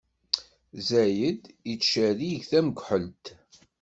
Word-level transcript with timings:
Zzayed 0.77 1.43
ittcerrig 1.71 2.41
tamekḥelt. 2.51 3.25